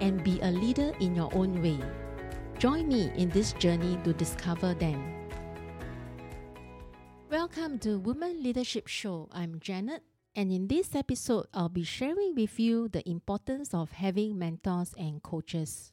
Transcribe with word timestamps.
and 0.00 0.22
be 0.22 0.40
a 0.40 0.50
leader 0.50 0.92
in 1.00 1.14
your 1.14 1.34
own 1.34 1.62
way. 1.62 1.78
Join 2.58 2.88
me 2.88 3.10
in 3.16 3.30
this 3.30 3.52
journey 3.54 3.98
to 4.04 4.12
discover 4.12 4.74
them. 4.74 5.14
Welcome 7.30 7.78
to 7.80 7.98
Women 7.98 8.42
Leadership 8.42 8.86
Show. 8.86 9.28
I'm 9.32 9.60
Janet, 9.60 10.02
and 10.34 10.50
in 10.50 10.68
this 10.68 10.94
episode, 10.94 11.46
I'll 11.52 11.68
be 11.68 11.84
sharing 11.84 12.34
with 12.34 12.58
you 12.58 12.88
the 12.88 13.06
importance 13.08 13.74
of 13.74 13.92
having 13.92 14.38
mentors 14.38 14.94
and 14.96 15.22
coaches. 15.22 15.92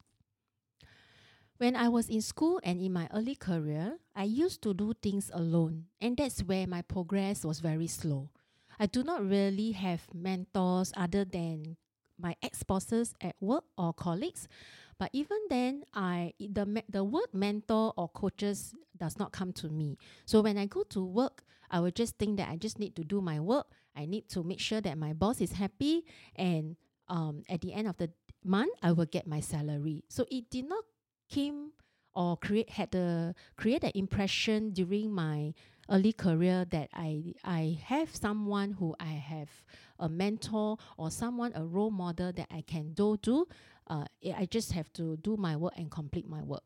When 1.57 1.75
I 1.75 1.87
was 1.87 2.09
in 2.09 2.21
school 2.21 2.59
and 2.63 2.81
in 2.81 2.91
my 2.91 3.07
early 3.13 3.35
career, 3.35 3.99
I 4.15 4.23
used 4.23 4.61
to 4.63 4.73
do 4.73 4.93
things 5.01 5.31
alone, 5.33 5.85
and 6.01 6.17
that's 6.17 6.41
where 6.41 6.67
my 6.67 6.81
progress 6.81 7.45
was 7.45 7.59
very 7.59 7.87
slow. 7.87 8.29
I 8.77 8.87
do 8.87 9.03
not 9.03 9.25
really 9.25 9.71
have 9.71 10.07
mentors 10.13 10.91
other 10.97 11.23
than 11.23 11.77
my 12.19 12.35
ex 12.41 12.63
bosses 12.63 13.13
at 13.21 13.35
work 13.39 13.63
or 13.77 13.93
colleagues. 13.93 14.47
But 14.97 15.09
even 15.13 15.37
then, 15.49 15.83
I 15.93 16.33
the 16.39 16.83
the 16.87 17.03
word 17.03 17.33
mentor 17.33 17.93
or 17.97 18.09
coaches 18.09 18.73
does 18.97 19.19
not 19.19 19.31
come 19.31 19.51
to 19.53 19.69
me. 19.69 19.97
So 20.25 20.41
when 20.41 20.57
I 20.57 20.65
go 20.67 20.83
to 20.95 21.03
work, 21.03 21.43
I 21.69 21.79
will 21.79 21.91
just 21.91 22.17
think 22.17 22.37
that 22.37 22.49
I 22.49 22.55
just 22.55 22.79
need 22.79 22.95
to 22.95 23.03
do 23.03 23.21
my 23.21 23.39
work. 23.39 23.67
I 23.95 24.05
need 24.05 24.29
to 24.29 24.43
make 24.43 24.59
sure 24.59 24.81
that 24.81 24.97
my 24.97 25.13
boss 25.13 25.41
is 25.41 25.53
happy, 25.53 26.05
and 26.35 26.75
um, 27.07 27.43
at 27.49 27.61
the 27.61 27.73
end 27.73 27.87
of 27.87 27.97
the 27.97 28.09
month, 28.43 28.71
I 28.81 28.91
will 28.91 29.05
get 29.05 29.27
my 29.27 29.39
salary. 29.39 30.03
So 30.07 30.25
it 30.31 30.49
did 30.49 30.67
not 30.67 30.83
came 31.29 31.71
or 32.13 32.37
create 32.37 32.69
had 32.69 32.91
the 32.91 33.35
create 33.57 33.83
an 33.83 33.91
impression 33.93 34.71
during 34.71 35.11
my 35.11 35.53
early 35.89 36.13
career 36.13 36.65
that 36.71 36.89
I 36.93 37.33
I 37.43 37.79
have 37.85 38.15
someone 38.15 38.73
who 38.73 38.95
I 38.99 39.13
have 39.13 39.49
a 39.99 40.09
mentor 40.09 40.77
or 40.97 41.11
someone 41.11 41.51
a 41.55 41.65
role 41.65 41.91
model 41.91 42.31
that 42.33 42.47
I 42.51 42.61
can 42.61 42.93
go 42.93 43.15
to. 43.17 43.47
Uh, 43.87 44.05
I 44.35 44.47
just 44.49 44.71
have 44.71 44.91
to 44.93 45.17
do 45.17 45.37
my 45.37 45.55
work 45.55 45.73
and 45.77 45.91
complete 45.91 46.27
my 46.27 46.41
work. 46.41 46.63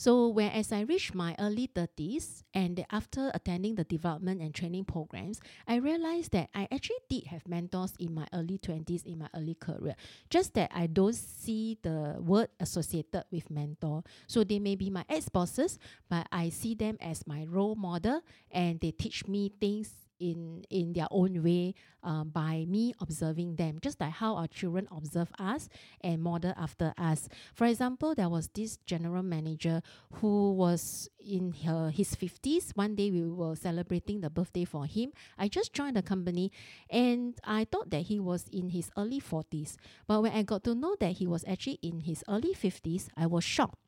So 0.00 0.28
whereas 0.28 0.72
I 0.72 0.80
reached 0.80 1.14
my 1.14 1.36
early 1.38 1.68
30s 1.68 2.42
and 2.54 2.86
after 2.90 3.30
attending 3.34 3.74
the 3.74 3.84
development 3.84 4.40
and 4.40 4.54
training 4.54 4.86
programs, 4.86 5.42
I 5.68 5.76
realized 5.76 6.32
that 6.32 6.48
I 6.54 6.66
actually 6.72 7.04
did 7.10 7.26
have 7.26 7.46
mentors 7.46 7.92
in 8.00 8.14
my 8.14 8.26
early 8.32 8.56
20s 8.56 9.04
in 9.04 9.18
my 9.18 9.28
early 9.36 9.56
career. 9.56 9.96
Just 10.30 10.54
that 10.54 10.70
I 10.72 10.86
don't 10.86 11.14
see 11.14 11.76
the 11.82 12.16
word 12.18 12.48
associated 12.58 13.24
with 13.30 13.50
mentor. 13.50 14.02
So 14.26 14.42
they 14.42 14.58
may 14.58 14.74
be 14.74 14.88
my 14.88 15.04
ex-bosses, 15.06 15.78
but 16.08 16.26
I 16.32 16.48
see 16.48 16.74
them 16.74 16.96
as 17.02 17.26
my 17.26 17.44
role 17.44 17.74
model 17.74 18.22
and 18.50 18.80
they 18.80 18.92
teach 18.92 19.28
me 19.28 19.52
things 19.60 19.92
in 20.20 20.64
in 20.70 20.92
their 20.92 21.08
own 21.10 21.42
way 21.42 21.74
uh, 22.02 22.24
by 22.24 22.64
me 22.68 22.94
observing 23.00 23.56
them 23.56 23.78
just 23.82 24.00
like 24.00 24.12
how 24.12 24.36
our 24.36 24.46
children 24.46 24.86
observe 24.92 25.30
us 25.38 25.68
and 26.02 26.22
model 26.22 26.52
after 26.56 26.94
us. 26.96 27.28
For 27.54 27.66
example 27.66 28.14
there 28.14 28.28
was 28.28 28.48
this 28.54 28.78
general 28.86 29.22
manager 29.22 29.82
who 30.14 30.52
was 30.52 31.08
in 31.18 31.52
her, 31.64 31.90
his 31.90 32.14
50s 32.14 32.72
one 32.76 32.94
day 32.94 33.10
we 33.10 33.22
were 33.28 33.56
celebrating 33.56 34.20
the 34.20 34.30
birthday 34.30 34.64
for 34.64 34.86
him. 34.86 35.12
I 35.38 35.48
just 35.48 35.72
joined 35.72 35.96
the 35.96 36.02
company 36.02 36.52
and 36.90 37.38
i 37.44 37.64
thought 37.64 37.90
that 37.90 38.02
he 38.02 38.18
was 38.18 38.46
in 38.52 38.70
his 38.70 38.90
early 38.96 39.20
40s 39.20 39.76
but 40.06 40.22
when 40.22 40.32
i 40.32 40.42
got 40.42 40.64
to 40.64 40.74
know 40.74 40.96
that 41.00 41.12
he 41.12 41.26
was 41.26 41.44
actually 41.46 41.78
in 41.82 42.00
his 42.00 42.22
early 42.28 42.54
50s 42.54 43.08
i 43.16 43.26
was 43.26 43.44
shocked. 43.44 43.78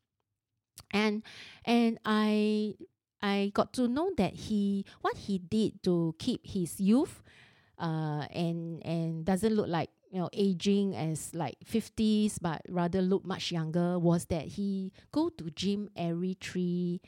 And 0.93 1.23
and 1.65 1.99
i 2.05 2.75
I 3.23 3.53
got 3.55 3.73
to 3.75 3.89
know 3.89 4.11
that 4.17 4.35
he 4.35 4.85
what 5.01 5.17
he 5.17 5.39
did 5.39 5.83
to 5.85 6.15
keep 6.19 6.47
his 6.47 6.81
youth 6.81 7.23
uh, 7.79 8.27
and 8.33 8.85
and 8.85 9.25
doesn't 9.25 9.55
look 9.55 9.69
like 9.69 9.91
you 10.11 10.21
know 10.21 10.29
aging 10.33 10.95
as 10.97 11.35
like 11.35 11.57
50s 11.65 12.39
but 12.41 12.63
rather 12.69 13.01
look 13.01 13.25
much 13.25 13.53
younger 13.53 13.99
was 13.99 14.27
that 14.27 14.59
he 14.59 14.93
go 15.13 15.29
to 15.31 15.51
gym 15.51 15.89
every 15.97 16.37
three 16.41 17.01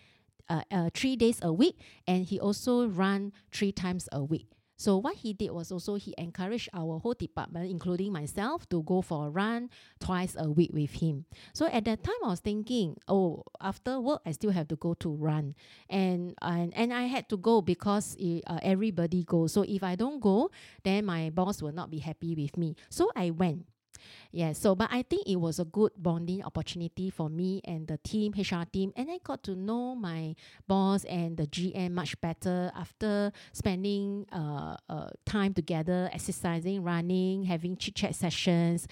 uh, 0.49 0.63
uh, 0.71 0.91
three 0.95 1.17
days 1.17 1.39
a 1.43 1.53
week 1.53 1.79
and 2.07 2.27
he 2.27 2.39
also 2.39 2.87
run 2.87 3.33
three 3.53 3.73
times 3.73 4.09
a 4.13 4.23
week 4.23 4.47
so 4.85 4.99
what 4.99 5.17
he 5.17 5.33
did 5.33 5.51
was 5.51 5.73
also 5.73 5.95
he 5.95 6.15
encouraged 6.19 6.69
our 6.75 6.99
whole 6.99 7.15
department, 7.15 7.71
including 7.71 8.13
myself, 8.13 8.69
to 8.69 8.83
go 8.83 9.01
for 9.01 9.29
a 9.29 9.31
run 9.31 9.71
twice 9.99 10.37
a 10.39 10.51
week 10.51 10.73
with 10.75 10.91
him. 11.01 11.25
So 11.55 11.65
at 11.69 11.87
that 11.87 12.05
time, 12.05 12.21
I 12.23 12.29
was 12.29 12.41
thinking, 12.41 12.99
oh, 13.09 13.45
after 13.63 13.99
work, 13.99 14.21
I 14.27 14.33
still 14.33 14.51
have 14.51 14.69
to 14.69 14.77
go 14.77 14.93
to 15.01 15.09
run, 15.09 15.55
and 15.89 16.35
and, 16.43 16.77
and 16.77 16.93
I 16.93 17.05
had 17.05 17.31
to 17.31 17.39
go 17.39 17.63
because 17.63 18.15
it, 18.19 18.45
uh, 18.47 18.61
everybody 18.63 19.25
goes. 19.25 19.55
So 19.55 19.63
if 19.63 19.83
I 19.83 19.97
don't 19.97 20.21
go, 20.21 20.51
then 20.83 21.07
my 21.07 21.31
boss 21.31 21.63
will 21.63 21.73
not 21.73 21.91
be 21.91 22.01
happy 22.01 22.35
with 22.35 22.59
me. 22.59 22.77
So 22.91 23.11
I 23.17 23.31
went. 23.31 23.65
Yeah, 24.33 24.53
so 24.53 24.75
but 24.75 24.89
I 24.91 25.03
think 25.03 25.27
it 25.27 25.37
was 25.37 25.59
a 25.59 25.65
good 25.65 25.93
bonding 25.97 26.43
opportunity 26.43 27.11
for 27.11 27.29
me 27.29 27.61
and 27.65 27.87
the 27.87 27.99
team, 27.99 28.33
HR 28.37 28.65
team, 28.71 28.93
and 28.97 29.11
I 29.11 29.19
got 29.23 29.43
to 29.45 29.55
know 29.55 29.95
my 29.95 30.35
boss 30.67 31.05
and 31.05 31.37
the 31.37 31.47
GM 31.47 31.93
much 31.93 32.21
better 32.21 32.73
after 32.77 33.33
spending 33.53 34.27
uh, 34.33 34.77
uh, 34.89 35.11
time 35.25 35.55
together, 35.55 36.11
exercising, 36.13 36.83
running, 36.83 37.45
having 37.45 37.77
chit 37.77 37.95
chat 37.95 38.15
sessions. 38.15 38.89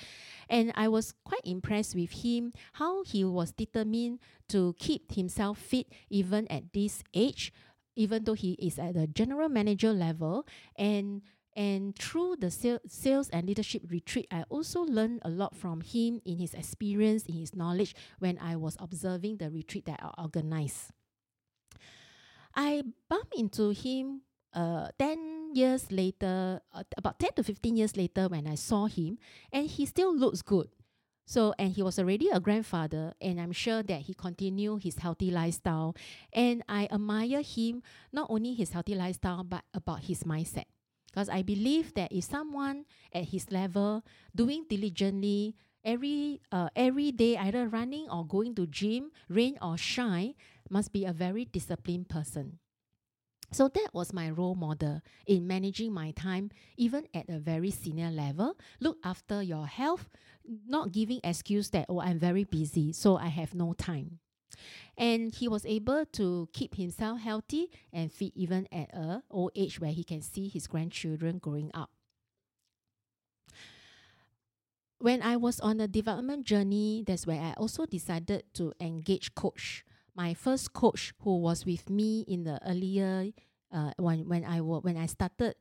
And 0.48 0.72
I 0.74 0.88
was 0.88 1.14
quite 1.24 1.42
impressed 1.44 1.94
with 1.94 2.10
him, 2.24 2.52
how 2.74 3.04
he 3.04 3.24
was 3.24 3.52
determined 3.52 4.20
to 4.48 4.74
keep 4.78 5.12
himself 5.12 5.58
fit 5.58 5.86
even 6.10 6.46
at 6.48 6.72
this 6.72 7.02
age, 7.14 7.52
even 7.96 8.24
though 8.24 8.34
he 8.34 8.52
is 8.54 8.78
at 8.78 8.94
the 8.94 9.06
general 9.06 9.48
manager 9.48 9.92
level. 9.92 10.46
And 10.76 11.22
and 11.54 11.96
through 11.96 12.36
the 12.40 12.50
sales 12.50 13.28
and 13.28 13.46
leadership 13.46 13.82
retreat, 13.88 14.26
I 14.30 14.44
also 14.48 14.82
learned 14.82 15.20
a 15.22 15.30
lot 15.30 15.54
from 15.54 15.80
him 15.80 16.20
in 16.24 16.38
his 16.38 16.54
experience, 16.54 17.24
in 17.26 17.34
his 17.34 17.54
knowledge 17.54 17.94
when 18.18 18.38
I 18.38 18.56
was 18.56 18.76
observing 18.80 19.36
the 19.36 19.50
retreat 19.50 19.86
that 19.86 20.00
I 20.02 20.22
organized. 20.22 20.90
I 22.54 22.82
bumped 23.08 23.34
into 23.34 23.70
him 23.70 24.22
uh, 24.54 24.88
10 24.98 25.54
years 25.54 25.90
later, 25.90 26.60
uh, 26.72 26.84
about 26.96 27.18
10 27.18 27.30
to 27.36 27.42
15 27.44 27.76
years 27.76 27.96
later, 27.96 28.28
when 28.28 28.46
I 28.46 28.54
saw 28.54 28.86
him, 28.86 29.18
and 29.52 29.66
he 29.66 29.86
still 29.86 30.14
looks 30.14 30.42
good. 30.42 30.68
So, 31.24 31.54
and 31.58 31.72
he 31.72 31.82
was 31.82 31.98
already 31.98 32.28
a 32.28 32.40
grandfather, 32.40 33.14
and 33.20 33.40
I'm 33.40 33.52
sure 33.52 33.82
that 33.82 34.02
he 34.02 34.14
continued 34.14 34.82
his 34.82 34.98
healthy 34.98 35.30
lifestyle. 35.30 35.94
And 36.32 36.62
I 36.68 36.88
admire 36.90 37.42
him, 37.42 37.82
not 38.12 38.28
only 38.28 38.54
his 38.54 38.72
healthy 38.72 38.94
lifestyle, 38.94 39.44
but 39.44 39.64
about 39.72 40.04
his 40.04 40.24
mindset. 40.24 40.64
Because 41.12 41.28
I 41.28 41.42
believe 41.42 41.92
that 41.94 42.10
if 42.10 42.24
someone 42.24 42.86
at 43.12 43.28
his 43.28 43.52
level 43.52 44.02
doing 44.34 44.64
diligently 44.68 45.54
every 45.84 46.40
uh, 46.50 46.70
every 46.74 47.12
day, 47.12 47.36
either 47.36 47.68
running 47.68 48.08
or 48.08 48.24
going 48.24 48.54
to 48.56 48.66
gym, 48.66 49.12
rain 49.28 49.58
or 49.60 49.76
shine, 49.76 50.34
must 50.70 50.92
be 50.92 51.04
a 51.04 51.12
very 51.12 51.44
disciplined 51.44 52.08
person. 52.08 52.58
So 53.52 53.68
that 53.68 53.90
was 53.92 54.14
my 54.14 54.30
role 54.30 54.54
model 54.54 55.02
in 55.26 55.46
managing 55.46 55.92
my 55.92 56.12
time, 56.12 56.50
even 56.78 57.06
at 57.12 57.28
a 57.28 57.38
very 57.38 57.70
senior 57.70 58.10
level. 58.10 58.56
Look 58.80 58.96
after 59.04 59.42
your 59.42 59.66
health, 59.66 60.08
not 60.66 60.92
giving 60.92 61.20
excuse 61.22 61.68
that 61.70 61.86
oh 61.90 62.00
I'm 62.00 62.18
very 62.18 62.44
busy, 62.44 62.92
so 62.92 63.16
I 63.18 63.28
have 63.28 63.54
no 63.54 63.74
time. 63.74 64.20
And 64.96 65.34
he 65.34 65.48
was 65.48 65.64
able 65.66 66.04
to 66.12 66.48
keep 66.52 66.76
himself 66.76 67.20
healthy 67.20 67.70
and 67.92 68.12
fit 68.12 68.32
even 68.34 68.68
at 68.72 68.92
a 68.94 69.22
old 69.30 69.52
age 69.54 69.80
where 69.80 69.92
he 69.92 70.04
can 70.04 70.20
see 70.20 70.48
his 70.48 70.66
grandchildren 70.66 71.38
growing 71.38 71.70
up. 71.74 71.90
When 74.98 75.20
I 75.20 75.36
was 75.36 75.58
on 75.58 75.80
a 75.80 75.88
development 75.88 76.46
journey, 76.46 77.02
that's 77.04 77.26
where 77.26 77.40
I 77.40 77.54
also 77.54 77.86
decided 77.86 78.44
to 78.54 78.72
engage 78.80 79.34
coach. 79.34 79.84
My 80.14 80.32
first 80.34 80.72
coach 80.72 81.12
who 81.20 81.38
was 81.38 81.66
with 81.66 81.90
me 81.90 82.24
in 82.28 82.44
the 82.44 82.60
earlier 82.64 83.32
uh, 83.72 83.92
when 83.96 84.28
when 84.28 84.44
I 84.44 84.60
when 84.60 84.96
I 84.96 85.06
started 85.06 85.56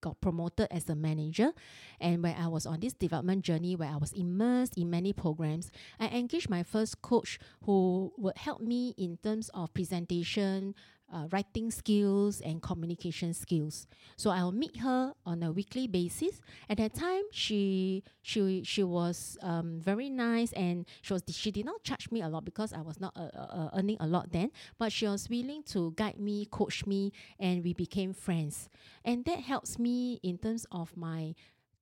got 0.00 0.20
promoted 0.20 0.68
as 0.70 0.88
a 0.88 0.94
manager. 0.94 1.52
And 2.00 2.22
when 2.22 2.34
I 2.36 2.48
was 2.48 2.66
on 2.66 2.80
this 2.80 2.92
development 2.92 3.44
journey 3.44 3.76
where 3.76 3.90
I 3.90 3.96
was 3.96 4.12
immersed 4.12 4.76
in 4.76 4.90
many 4.90 5.12
programs, 5.12 5.70
I 5.98 6.08
engaged 6.08 6.50
my 6.50 6.62
first 6.62 7.02
coach 7.02 7.38
who 7.64 8.12
would 8.16 8.36
help 8.36 8.60
me 8.60 8.94
in 8.96 9.18
terms 9.22 9.50
of 9.54 9.72
presentation, 9.74 10.74
uh, 11.12 11.26
writing 11.30 11.70
skills 11.70 12.40
and 12.40 12.62
communication 12.62 13.32
skills. 13.32 13.86
So 14.16 14.30
I'll 14.30 14.52
meet 14.52 14.78
her 14.78 15.14
on 15.24 15.42
a 15.42 15.52
weekly 15.52 15.86
basis. 15.86 16.40
At 16.68 16.78
that 16.78 16.94
time, 16.94 17.22
she 17.30 18.02
she 18.22 18.62
she 18.64 18.82
was 18.82 19.38
um, 19.42 19.80
very 19.80 20.10
nice 20.10 20.52
and 20.52 20.86
she 21.02 21.12
was 21.12 21.22
she 21.30 21.50
did 21.50 21.64
not 21.64 21.82
charge 21.82 22.10
me 22.10 22.22
a 22.22 22.28
lot 22.28 22.44
because 22.44 22.72
I 22.72 22.80
was 22.80 23.00
not 23.00 23.16
uh, 23.16 23.30
uh, 23.34 23.40
uh, 23.40 23.70
earning 23.76 23.96
a 24.00 24.06
lot 24.06 24.32
then. 24.32 24.50
But 24.78 24.92
she 24.92 25.06
was 25.06 25.28
willing 25.28 25.62
to 25.74 25.92
guide 25.96 26.18
me, 26.18 26.46
coach 26.46 26.86
me, 26.86 27.12
and 27.38 27.62
we 27.62 27.72
became 27.72 28.12
friends. 28.12 28.68
And 29.04 29.24
that 29.24 29.40
helps 29.40 29.78
me 29.78 30.20
in 30.22 30.38
terms 30.38 30.66
of 30.72 30.96
my 30.96 31.34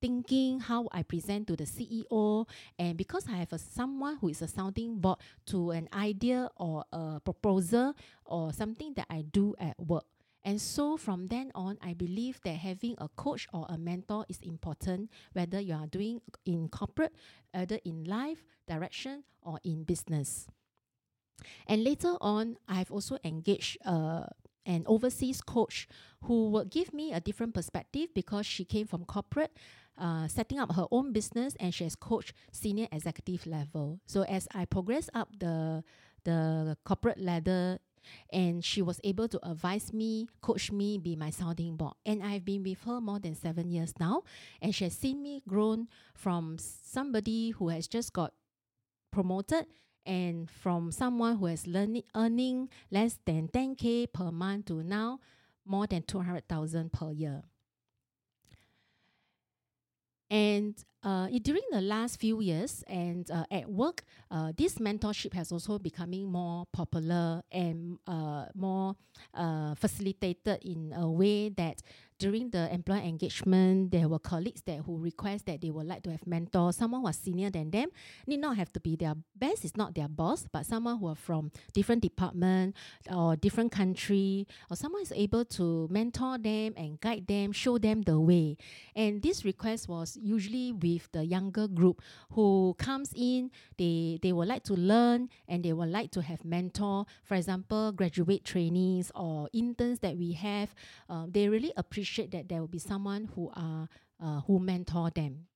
thinking 0.05 0.61
how 0.61 0.87
I 0.93 1.03
present 1.03 1.47
to 1.49 1.57
the 1.57 1.65
CEO 1.65 2.47
and 2.79 2.95
because 2.95 3.25
I 3.27 3.41
have 3.41 3.55
a 3.55 3.59
someone 3.59 4.19
who 4.21 4.29
is 4.29 4.43
a 4.43 4.49
sounding 4.49 5.01
board 5.01 5.17
to 5.47 5.71
an 5.71 5.89
idea 5.95 6.51
or 6.57 6.85
a 6.93 7.21
proposal 7.21 7.97
or 8.27 8.53
something 8.53 8.93
that 9.01 9.07
I 9.09 9.25
do 9.25 9.55
at 9.59 9.81
work. 9.81 10.05
And 10.45 10.61
so 10.61 10.99
from 10.99 11.29
then 11.29 11.53
on, 11.55 11.79
I 11.81 11.95
believe 11.95 12.39
that 12.45 12.57
having 12.57 12.97
a 12.99 13.09
coach 13.17 13.49
or 13.55 13.65
a 13.71 13.79
mentor 13.79 14.27
is 14.29 14.41
important, 14.43 15.11
whether 15.33 15.59
you 15.59 15.73
are 15.73 15.87
doing 15.87 16.21
in 16.45 16.69
corporate, 16.69 17.15
either 17.55 17.79
in 17.87 18.05
life, 18.05 18.45
direction, 18.69 19.25
or 19.41 19.59
in 19.65 19.85
business. 19.85 20.47
And 21.67 21.83
later 21.83 22.21
on, 22.21 22.59
I've 22.69 22.93
also 22.93 23.17
engaged 23.25 23.79
uh, 23.87 24.27
an 24.67 24.85
overseas 24.87 25.41
coach 25.41 25.89
who 26.25 26.51
would 26.51 26.71
give 26.71 26.93
me 26.93 27.13
a 27.13 27.21
different 27.21 27.55
perspective 27.55 28.09
because 28.15 28.47
she 28.47 28.65
came 28.65 28.87
from 28.87 29.05
corporate 29.05 29.53
uh, 29.99 30.27
setting 30.27 30.59
up 30.59 30.75
her 30.75 30.87
own 30.91 31.13
business 31.13 31.55
and 31.61 31.73
she 31.73 31.85
has 31.85 31.95
coached 31.95 32.33
senior 32.51 32.89
executive 32.91 33.47
level. 33.47 34.01
So 34.07 34.23
as 34.23 34.49
I 34.55 34.65
progress 34.65 35.09
up 35.15 35.29
the 35.39 35.85
the 36.25 36.77
corporate 36.85 37.21
ladder 37.21 37.79
and 38.33 38.65
she 38.65 38.83
was 38.83 39.01
able 39.05 39.29
to 39.29 39.39
advise 39.49 39.93
me, 39.93 40.29
coach 40.43 40.71
me, 40.73 40.99
be 40.99 41.17
my 41.17 41.31
sounding 41.31 41.77
board. 41.77 41.95
And 42.05 42.23
I've 42.23 42.45
been 42.45 42.63
with 42.63 42.83
her 42.85 43.01
more 43.01 43.19
than 43.19 43.35
seven 43.35 43.71
years 43.71 43.95
now, 43.99 44.23
and 44.61 44.75
she 44.75 44.85
has 44.85 44.95
seen 44.95 45.23
me 45.23 45.43
grown 45.49 45.89
from 46.15 46.59
somebody 46.59 47.51
who 47.51 47.69
has 47.69 47.87
just 47.87 48.13
got 48.13 48.33
promoted 49.11 49.67
and 50.07 50.51
from 50.51 50.93
someone 50.93 51.37
who 51.39 51.47
has 51.47 51.67
learning 51.67 52.05
earning 52.15 52.69
less 52.91 53.19
than 53.25 53.49
10k 53.49 54.13
per 54.13 54.31
month 54.31 54.67
to 54.67 54.83
now 54.83 55.21
more 55.65 55.87
than 55.87 56.03
200,000 56.03 56.93
per 56.93 57.11
year. 57.11 57.43
And 60.31 60.75
uh, 61.05 61.29
during 61.43 61.63
the 61.71 61.81
last 61.81 62.19
few 62.19 62.41
years 62.41 62.83
and 62.89 63.31
uh, 63.31 63.45
at 63.51 63.69
work, 63.71 64.05
uh, 64.31 64.53
this 64.57 64.77
mentorship 64.77 65.35
has 65.35 65.53
also 65.53 65.79
becoming 65.79 66.27
more 66.33 66.65
popular 66.73 67.43
and 67.53 67.99
uh, 68.07 68.47
more 68.55 68.97
uh, 69.35 69.75
facilitated 69.75 70.59
in 70.65 70.93
a 70.97 71.09
way 71.09 71.51
that 71.51 71.83
during 72.19 72.49
the 72.51 72.73
employee 72.73 73.09
engagement, 73.09 73.91
there 73.91 74.09
were 74.09 74.19
colleagues 74.19 74.63
that 74.63 74.79
who 74.87 74.99
request 74.99 75.47
that 75.47 75.61
they 75.61 75.71
would 75.71 75.87
like 75.87 76.03
to 76.05 76.11
have 76.11 76.27
mentors, 76.27 76.77
someone 76.77 77.01
who 77.01 77.07
was 77.07 77.17
senior 77.17 77.51
than 77.51 77.71
them, 77.71 77.89
need 78.27 78.41
not 78.41 78.57
have 78.57 78.73
to 78.73 78.81
be 78.81 78.97
their 78.97 79.15
best, 79.37 79.65
is 79.65 79.77
not 79.77 79.95
their 79.95 80.09
boss, 80.09 80.47
but 80.53 80.65
someone 80.65 80.99
who 80.99 81.09
are 81.09 81.17
from 81.17 81.51
different 81.73 82.03
department 82.03 82.77
or 83.13 83.37
different 83.37 83.73
country, 83.73 84.47
or 84.71 84.77
someone 84.77 85.03
is 85.03 85.13
able 85.15 85.45
to 85.45 85.89
mentor 85.91 86.39
them 86.39 86.73
and 86.77 87.01
guide 87.01 87.27
them, 87.27 87.53
show 87.53 87.79
them 87.79 88.03
the 88.03 88.19
way. 88.19 88.57
And 88.95 89.21
this 89.21 89.45
request 89.45 89.89
was 89.89 90.17
usually 90.21 90.73
with 90.73 90.94
the 91.13 91.25
younger 91.25 91.69
group 91.69 92.03
who 92.33 92.75
comes 92.79 93.13
in, 93.15 93.51
they 93.79 94.19
they 94.23 94.33
would 94.33 94.49
like 94.49 94.65
to 94.65 94.75
learn 94.75 95.29
and 95.49 95.65
they 95.65 95.73
would 95.73 95.91
like 95.91 96.11
to 96.13 96.23
have 96.23 96.45
mentor. 96.45 97.07
For 97.23 97.35
example, 97.35 97.93
graduate 97.93 98.45
trainees 98.45 99.11
or 99.15 99.49
interns 99.53 100.01
that 100.01 100.17
we 100.17 100.33
have, 100.33 100.75
uh, 101.09 101.27
they 101.29 101.49
really 101.49 101.73
appreciate 101.77 102.15
appreciate 102.15 102.31
that 102.33 102.49
there 102.49 102.61
will 102.61 102.69
be 102.69 102.79
someone 102.79 103.29
who 103.35 103.51
are 103.55 103.89
uh, 104.21 104.41
who 104.47 104.59
mentor 104.59 105.11
them. 105.11 105.47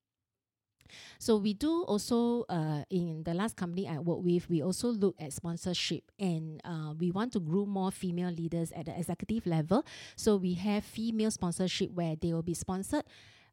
So 1.19 1.37
we 1.37 1.53
do 1.53 1.83
also 1.83 2.45
uh, 2.49 2.83
in 2.89 3.23
the 3.23 3.35
last 3.35 3.55
company 3.55 3.87
I 3.87 3.99
work 3.99 4.19
with, 4.23 4.49
we 4.49 4.63
also 4.63 4.87
look 4.87 5.15
at 5.19 5.31
sponsorship 5.33 6.11
and 6.17 6.59
uh, 6.65 6.93
we 6.97 7.11
want 7.11 7.31
to 7.33 7.39
groom 7.39 7.69
more 7.69 7.91
female 7.91 8.31
leaders 8.31 8.71
at 8.71 8.85
the 8.85 8.97
executive 8.97 9.45
level. 9.45 9.85
So 10.15 10.37
we 10.37 10.55
have 10.55 10.83
female 10.83 11.29
sponsorship 11.29 11.91
where 11.91 12.15
they 12.15 12.33
will 12.33 12.41
be 12.41 12.55
sponsored 12.55 13.03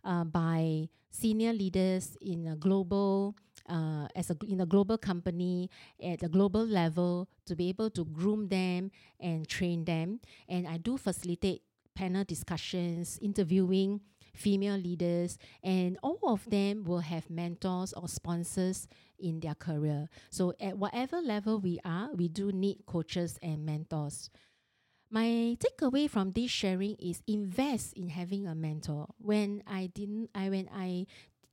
uh, 0.07 0.25
by 0.25 0.89
senior 1.11 1.53
leaders 1.53 2.17
in 2.21 2.47
a 2.47 2.57
global 2.57 3.37
uh, 3.69 4.07
as 4.15 4.31
a 4.31 4.37
in 4.47 4.61
a 4.61 4.67
global 4.67 4.97
company 4.97 5.69
at 6.03 6.23
a 6.23 6.29
global 6.29 6.65
level 6.65 7.29
to 7.45 7.57
be 7.57 7.69
able 7.69 7.91
to 7.91 8.05
groom 8.05 8.49
them 8.49 8.91
and 9.19 9.49
train 9.49 9.85
them. 9.85 10.21
And 10.49 10.69
I 10.69 10.79
do 10.79 10.97
facilitate 10.97 11.63
panel 11.95 12.25
discussions, 12.25 13.19
interviewing 13.21 14.01
female 14.35 14.77
leaders, 14.77 15.39
and 15.65 15.99
all 16.03 16.19
of 16.25 16.49
them 16.49 16.85
will 16.85 17.01
have 17.01 17.29
mentors 17.31 17.93
or 17.95 18.07
sponsors 18.07 18.87
in 19.19 19.41
their 19.41 19.55
career. 19.55 20.09
So, 20.31 20.53
at 20.61 20.79
whatever 20.79 21.21
level 21.21 21.59
we 21.59 21.81
are, 21.85 22.11
we 22.15 22.29
do 22.29 22.53
need 22.53 22.85
coaches 22.87 23.39
and 23.43 23.65
mentors. 23.65 24.31
My 25.11 25.57
takeaway 25.61 26.11
from 26.11 26.33
this 26.33 26.51
sharing 26.51 26.97
is 26.97 27.23
invest 27.27 27.93
in 27.95 28.09
having 28.09 28.47
a 28.47 28.55
mentor. 28.55 29.07
When 29.19 29.63
I 29.67 29.87
didn't, 29.95 30.31
I 30.35 30.51
when 30.51 30.69
I 30.75 31.07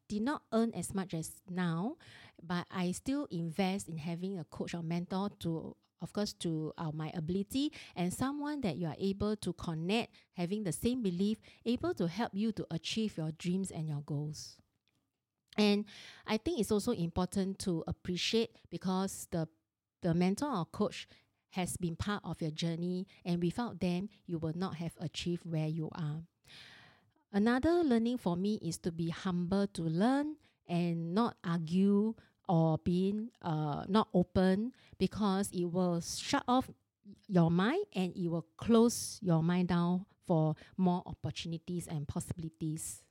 did 0.10 0.24
not 0.24 0.42
earn 0.52 0.74
as 0.74 0.94
much 0.94 1.14
as 1.14 1.32
now, 1.50 1.98
but 2.42 2.66
I 2.72 2.92
still 2.92 3.28
invest 3.32 3.88
in 3.88 3.98
having 3.98 4.40
a 4.40 4.44
coach 4.44 4.74
or 4.74 4.84
mentor 4.84 5.30
to 5.42 5.76
of 6.04 6.12
course, 6.12 6.34
to 6.34 6.74
uh, 6.78 6.92
my 6.94 7.10
ability 7.16 7.72
and 7.96 8.14
someone 8.14 8.60
that 8.60 8.76
you 8.76 8.86
are 8.88 8.96
able 9.00 9.38
to 9.38 9.54
connect, 9.54 10.14
having 10.34 10.64
the 10.64 10.72
same 10.74 11.02
belief, 11.02 11.40
able 11.66 11.94
to 11.94 12.10
help 12.10 12.32
you 12.34 12.52
to 12.52 12.68
achieve 12.72 13.16
your 13.16 13.32
dreams 13.32 13.72
and 13.72 13.88
your 13.88 14.02
goals. 14.02 14.58
And 15.58 15.86
I 16.28 16.38
think 16.38 16.60
it's 16.60 16.74
also 16.74 16.92
important 16.92 17.58
to 17.60 17.86
appreciate 17.88 18.52
because 18.70 19.28
the 19.32 19.48
the 20.02 20.14
mentor 20.14 20.50
or 20.54 20.66
coach 20.66 21.08
has 21.54 21.78
been 21.78 21.96
part 21.96 22.22
of 22.24 22.42
your 22.42 22.52
journey, 22.52 23.08
and 23.24 23.42
without 23.42 23.80
them, 23.80 24.10
you 24.26 24.38
will 24.38 24.54
not 24.56 24.76
have 24.76 24.94
achieved 25.00 25.46
where 25.46 25.68
you 25.68 25.90
are. 25.94 26.22
Another 27.32 27.84
learning 27.84 28.18
for 28.18 28.36
me 28.36 28.60
is 28.62 28.78
to 28.80 28.92
be 28.92 29.10
humble 29.10 29.68
to 29.68 29.84
learn 29.84 30.36
and 30.68 31.14
not 31.14 31.36
argue 31.44 32.14
or 32.48 32.78
being 32.80 33.30
uh, 33.42 33.86
not 33.88 34.08
open 34.14 34.72
because 34.98 35.50
it 35.52 35.66
will 35.66 36.02
shut 36.02 36.44
off 36.48 36.70
your 37.28 37.50
mind 37.50 37.86
and 37.94 38.16
it 38.16 38.28
will 38.28 38.46
close 38.58 39.20
your 39.22 39.42
mind 39.42 39.70
down 39.70 40.06
for 40.26 40.56
more 40.78 41.04
opportunities 41.06 41.88
and 41.88 42.08
possibilities. 42.08 43.04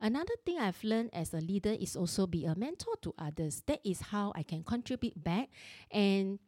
Another 0.00 0.34
thing 0.46 0.58
I've 0.58 0.82
learned 0.82 1.10
as 1.12 1.34
a 1.34 1.40
leader 1.40 1.76
is 1.78 1.94
also 1.94 2.26
be 2.26 2.46
a 2.46 2.54
mentor 2.54 2.94
to 3.02 3.14
others. 3.18 3.62
That 3.66 3.80
is 3.84 4.00
how 4.00 4.32
I 4.34 4.42
can 4.42 4.64
contribute 4.64 5.22
back 5.22 5.50
and 5.90 6.38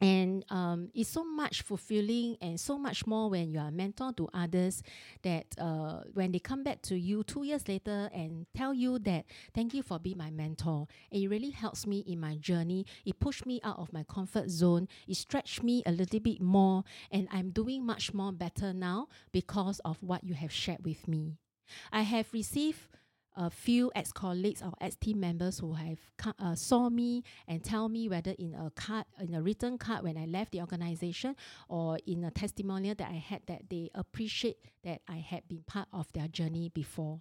and 0.00 0.44
um, 0.50 0.90
it's 0.94 1.10
so 1.10 1.24
much 1.24 1.62
fulfilling 1.62 2.36
and 2.40 2.60
so 2.60 2.78
much 2.78 3.06
more 3.06 3.30
when 3.30 3.50
you 3.50 3.58
are 3.58 3.68
a 3.68 3.72
mentor 3.72 4.12
to 4.14 4.28
others 4.34 4.82
that 5.22 5.46
uh, 5.58 6.00
when 6.14 6.32
they 6.32 6.38
come 6.38 6.62
back 6.62 6.82
to 6.82 6.96
you 6.96 7.22
two 7.24 7.44
years 7.44 7.66
later 7.68 8.10
and 8.12 8.46
tell 8.54 8.74
you 8.74 8.98
that 9.00 9.24
thank 9.54 9.74
you 9.74 9.82
for 9.82 9.98
being 9.98 10.18
my 10.18 10.30
mentor. 10.30 10.86
It 11.10 11.28
really 11.28 11.50
helps 11.50 11.86
me 11.86 12.04
in 12.06 12.20
my 12.20 12.36
journey. 12.36 12.86
It 13.04 13.18
pushed 13.20 13.46
me 13.46 13.60
out 13.64 13.78
of 13.78 13.92
my 13.92 14.04
comfort 14.04 14.50
zone. 14.50 14.88
It 15.08 15.16
stretched 15.16 15.62
me 15.62 15.82
a 15.86 15.92
little 15.92 16.20
bit 16.20 16.40
more. 16.40 16.84
And 17.10 17.28
i'm 17.32 17.50
doing 17.50 17.84
much 17.84 18.12
more 18.12 18.32
better 18.32 18.72
now 18.72 19.08
because 19.32 19.80
of 19.84 20.02
what 20.02 20.24
you 20.24 20.34
have 20.34 20.52
shared 20.52 20.84
with 20.84 21.08
me. 21.08 21.36
I 21.92 22.02
have 22.02 22.32
received 22.32 22.80
a 23.36 23.50
few 23.50 23.92
ex-colleagues 23.94 24.62
or 24.62 24.72
ex-team 24.80 25.20
members 25.20 25.58
who 25.58 25.74
have 25.74 25.98
uh, 26.38 26.54
saw 26.54 26.88
me 26.88 27.22
and 27.46 27.62
tell 27.62 27.88
me 27.88 28.08
whether 28.08 28.32
in 28.38 28.54
a 28.54 28.70
card, 28.70 29.04
in 29.20 29.34
a 29.34 29.42
written 29.42 29.76
card 29.78 30.02
when 30.02 30.16
I 30.16 30.24
left 30.26 30.52
the 30.52 30.60
organization, 30.60 31.36
or 31.68 31.98
in 32.06 32.24
a 32.24 32.30
testimonial 32.30 32.94
that 32.96 33.08
I 33.08 33.16
had 33.16 33.42
that 33.46 33.68
they 33.68 33.90
appreciate 33.94 34.56
that 34.84 35.02
I 35.08 35.16
had 35.16 35.46
been 35.48 35.64
part 35.66 35.88
of 35.92 36.12
their 36.12 36.28
journey 36.28 36.70
before. 36.70 37.20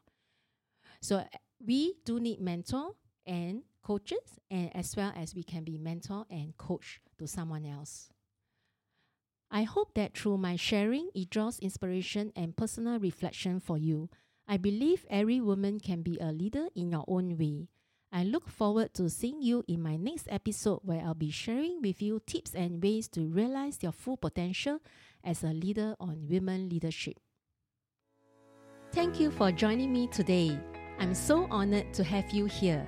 So 1.01 1.23
we 1.65 1.95
do 2.05 2.19
need 2.19 2.39
mentor 2.39 2.91
and 3.25 3.63
coaches, 3.83 4.39
and 4.49 4.75
as 4.75 4.95
well 4.95 5.13
as 5.15 5.35
we 5.35 5.43
can 5.43 5.63
be 5.63 5.77
mentor 5.77 6.25
and 6.29 6.57
coach 6.57 7.01
to 7.19 7.27
someone 7.27 7.65
else. 7.65 8.09
I 9.51 9.63
hope 9.63 9.93
that 9.93 10.17
through 10.17 10.37
my 10.37 10.55
sharing, 10.55 11.09
it 11.13 11.29
draws 11.29 11.59
inspiration 11.59 12.33
and 12.35 12.57
personal 12.57 12.99
reflection 12.99 13.59
for 13.59 13.77
you. 13.77 14.09
I 14.47 14.57
believe 14.57 15.05
every 15.09 15.41
woman 15.41 15.79
can 15.79 16.01
be 16.01 16.17
a 16.19 16.31
leader 16.31 16.67
in 16.75 16.91
your 16.91 17.03
own 17.07 17.37
way. 17.37 17.67
I 18.11 18.23
look 18.23 18.47
forward 18.47 18.93
to 18.93 19.09
seeing 19.09 19.41
you 19.41 19.63
in 19.67 19.81
my 19.81 19.97
next 19.97 20.27
episode 20.29 20.79
where 20.83 21.01
I'll 21.01 21.13
be 21.13 21.31
sharing 21.31 21.81
with 21.81 22.01
you 22.01 22.21
tips 22.25 22.53
and 22.53 22.81
ways 22.81 23.07
to 23.09 23.27
realize 23.27 23.79
your 23.81 23.91
full 23.91 24.17
potential 24.17 24.79
as 25.23 25.43
a 25.43 25.47
leader 25.47 25.95
on 25.99 26.27
women 26.29 26.69
leadership. 26.69 27.19
Thank 28.91 29.19
you 29.19 29.31
for 29.31 29.51
joining 29.51 29.91
me 29.91 30.07
today. 30.07 30.57
I'm 30.99 31.13
so 31.13 31.47
honored 31.49 31.93
to 31.95 32.03
have 32.03 32.31
you 32.31 32.45
here. 32.45 32.87